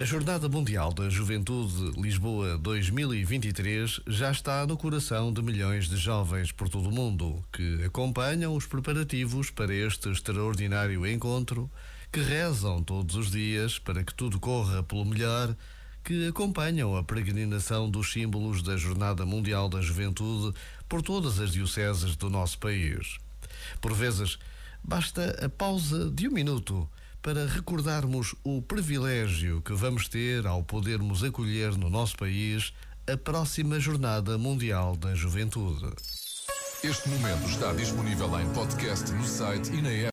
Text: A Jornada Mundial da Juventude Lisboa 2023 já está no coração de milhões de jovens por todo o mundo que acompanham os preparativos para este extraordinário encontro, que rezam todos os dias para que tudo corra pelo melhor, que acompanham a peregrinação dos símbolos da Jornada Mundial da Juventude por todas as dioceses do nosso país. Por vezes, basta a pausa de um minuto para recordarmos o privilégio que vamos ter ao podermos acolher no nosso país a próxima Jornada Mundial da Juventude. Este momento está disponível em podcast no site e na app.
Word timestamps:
A 0.00 0.04
Jornada 0.04 0.48
Mundial 0.48 0.94
da 0.94 1.10
Juventude 1.10 2.00
Lisboa 2.00 2.56
2023 2.56 4.00
já 4.06 4.30
está 4.30 4.66
no 4.66 4.76
coração 4.76 5.30
de 5.30 5.42
milhões 5.42 5.90
de 5.90 5.96
jovens 5.98 6.52
por 6.52 6.70
todo 6.70 6.88
o 6.88 6.92
mundo 6.92 7.44
que 7.52 7.84
acompanham 7.84 8.54
os 8.54 8.64
preparativos 8.66 9.50
para 9.50 9.74
este 9.74 10.08
extraordinário 10.10 11.06
encontro, 11.06 11.70
que 12.10 12.20
rezam 12.20 12.82
todos 12.82 13.14
os 13.14 13.30
dias 13.30 13.78
para 13.78 14.02
que 14.02 14.14
tudo 14.14 14.40
corra 14.40 14.82
pelo 14.82 15.04
melhor, 15.04 15.54
que 16.02 16.28
acompanham 16.28 16.96
a 16.96 17.04
peregrinação 17.04 17.90
dos 17.90 18.10
símbolos 18.10 18.62
da 18.62 18.76
Jornada 18.78 19.26
Mundial 19.26 19.68
da 19.68 19.82
Juventude 19.82 20.56
por 20.88 21.02
todas 21.02 21.40
as 21.40 21.52
dioceses 21.52 22.16
do 22.16 22.30
nosso 22.30 22.58
país. 22.58 23.18
Por 23.80 23.92
vezes, 23.94 24.38
basta 24.82 25.44
a 25.44 25.48
pausa 25.48 26.10
de 26.10 26.28
um 26.28 26.32
minuto 26.32 26.88
para 27.22 27.46
recordarmos 27.46 28.34
o 28.44 28.62
privilégio 28.62 29.60
que 29.60 29.72
vamos 29.72 30.08
ter 30.08 30.46
ao 30.46 30.62
podermos 30.62 31.24
acolher 31.24 31.76
no 31.76 31.90
nosso 31.90 32.16
país 32.16 32.72
a 33.10 33.16
próxima 33.16 33.80
Jornada 33.80 34.38
Mundial 34.38 34.96
da 34.96 35.14
Juventude. 35.14 35.92
Este 36.84 37.08
momento 37.08 37.48
está 37.48 37.72
disponível 37.72 38.40
em 38.40 38.48
podcast 38.52 39.10
no 39.10 39.24
site 39.24 39.72
e 39.72 39.82
na 39.82 39.90
app. 39.90 40.04